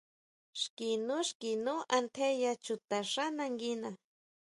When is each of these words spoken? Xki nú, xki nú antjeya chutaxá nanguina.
Xki 0.61 0.89
nú, 1.07 1.17
xki 1.29 1.51
nú 1.65 1.75
antjeya 1.97 2.51
chutaxá 2.63 3.25
nanguina. 3.37 3.91